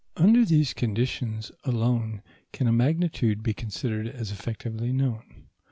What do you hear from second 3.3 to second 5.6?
be considered as effectively known.